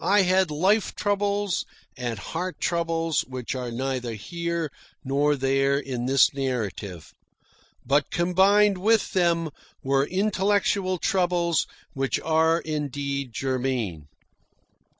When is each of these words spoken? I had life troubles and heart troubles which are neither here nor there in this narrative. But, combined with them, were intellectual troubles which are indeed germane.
I 0.00 0.22
had 0.22 0.48
life 0.52 0.94
troubles 0.94 1.66
and 1.96 2.20
heart 2.20 2.60
troubles 2.60 3.22
which 3.22 3.56
are 3.56 3.72
neither 3.72 4.12
here 4.14 4.70
nor 5.02 5.34
there 5.34 5.76
in 5.76 6.06
this 6.06 6.32
narrative. 6.32 7.12
But, 7.84 8.12
combined 8.12 8.78
with 8.78 9.12
them, 9.12 9.50
were 9.82 10.06
intellectual 10.06 10.98
troubles 10.98 11.66
which 11.94 12.20
are 12.20 12.60
indeed 12.60 13.32
germane. 13.32 14.06